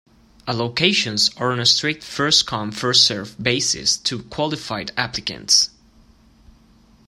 [0.47, 5.69] Allocations are on a strict first-come, first-served basis to qualified applicants.